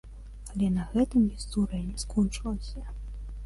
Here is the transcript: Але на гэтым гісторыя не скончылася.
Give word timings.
Але 0.53 0.69
на 0.77 0.85
гэтым 0.93 1.21
гісторыя 1.35 1.85
не 1.93 1.97
скончылася. 2.07 2.81